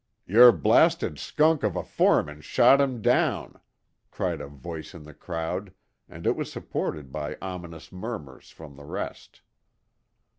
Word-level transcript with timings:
"Your 0.25 0.51
blasted 0.51 1.19
skunk 1.19 1.61
of 1.61 1.75
a 1.75 1.83
foreman 1.83 2.41
shot 2.41 2.81
him 2.81 3.03
down!" 3.03 3.59
cried 4.09 4.41
a 4.41 4.47
voice 4.47 4.95
in 4.95 5.03
the 5.03 5.13
crowd, 5.13 5.73
and 6.09 6.25
it 6.25 6.35
was 6.35 6.51
supported 6.51 7.11
by 7.11 7.37
ominous 7.39 7.91
murmurs 7.91 8.49
from 8.49 8.77
the 8.77 8.85
rest. 8.85 9.41